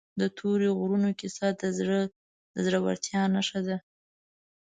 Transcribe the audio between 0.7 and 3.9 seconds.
غرونو کیسه د زړه ورتیا نښه ده.